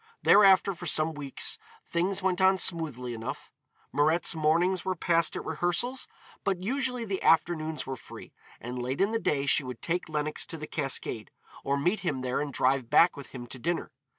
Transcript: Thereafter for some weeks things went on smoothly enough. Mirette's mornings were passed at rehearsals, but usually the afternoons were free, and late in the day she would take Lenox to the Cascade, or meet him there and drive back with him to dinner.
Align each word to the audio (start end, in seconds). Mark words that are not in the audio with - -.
Thereafter 0.23 0.73
for 0.73 0.87
some 0.87 1.13
weeks 1.13 1.59
things 1.85 2.23
went 2.23 2.41
on 2.41 2.57
smoothly 2.57 3.13
enough. 3.13 3.51
Mirette's 3.91 4.33
mornings 4.33 4.83
were 4.83 4.95
passed 4.95 5.35
at 5.35 5.45
rehearsals, 5.45 6.07
but 6.43 6.63
usually 6.63 7.05
the 7.05 7.21
afternoons 7.21 7.85
were 7.85 7.95
free, 7.95 8.33
and 8.59 8.81
late 8.81 8.99
in 8.99 9.11
the 9.11 9.19
day 9.19 9.45
she 9.45 9.63
would 9.63 9.79
take 9.83 10.09
Lenox 10.09 10.47
to 10.47 10.57
the 10.57 10.65
Cascade, 10.65 11.29
or 11.63 11.77
meet 11.77 11.99
him 11.99 12.21
there 12.21 12.41
and 12.41 12.51
drive 12.51 12.89
back 12.89 13.15
with 13.15 13.27
him 13.29 13.45
to 13.45 13.59
dinner. 13.59 13.91